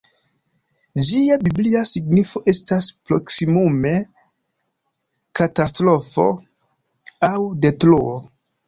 Ĝia 1.09 1.35
biblia 1.47 1.81
signifo 1.89 2.41
estas 2.55 2.89
proksimume 3.11 3.93
‹katastrofo› 5.43 6.29
aŭ 7.33 7.37
‹detruo›. 7.69 8.23